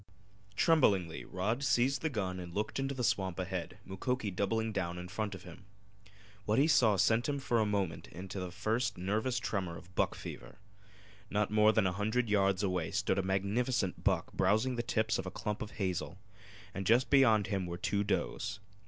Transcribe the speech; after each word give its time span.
Tremblingly 0.55 1.25
Rod 1.25 1.63
seized 1.63 2.01
the 2.01 2.09
gun 2.09 2.39
and 2.39 2.55
looked 2.55 2.79
into 2.79 2.95
the 2.95 3.03
swamp 3.03 3.37
ahead, 3.37 3.77
Mukoki 3.85 4.31
doubling 4.31 4.71
down 4.71 4.97
in 4.97 5.07
front 5.07 5.35
of 5.35 5.43
him. 5.43 5.65
What 6.45 6.57
he 6.57 6.65
saw 6.65 6.95
sent 6.95 7.29
him 7.29 7.37
for 7.37 7.59
a 7.59 7.67
moment 7.67 8.07
into 8.07 8.39
the 8.39 8.49
first 8.49 8.97
nervous 8.97 9.37
tremor 9.37 9.77
of 9.77 9.93
buck 9.93 10.15
fever. 10.15 10.57
Not 11.29 11.51
more 11.51 11.71
than 11.71 11.85
a 11.85 11.91
hundred 11.93 12.31
yards 12.31 12.63
away 12.63 12.89
stood 12.89 13.19
a 13.19 13.21
magnificent 13.21 14.03
buck 14.03 14.33
browsing 14.33 14.75
the 14.75 14.81
tips 14.81 15.19
of 15.19 15.27
a 15.27 15.29
clump 15.29 15.61
of 15.61 15.69
hazel, 15.73 16.17
and 16.73 16.87
just 16.87 17.11
beyond 17.11 17.45
him 17.45 17.67
were 17.67 17.77
two 17.77 18.03
does. 18.03 18.59